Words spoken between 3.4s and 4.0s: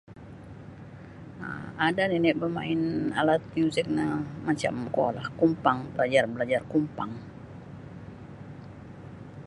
muzik